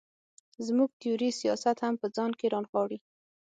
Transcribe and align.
زموږ 0.65 0.89
تیوري 1.01 1.29
سیاست 1.41 1.77
هم 1.81 1.93
په 2.01 2.07
ځان 2.15 2.31
کې 2.39 2.47
را 2.53 2.59
نغاړي. 2.63 2.97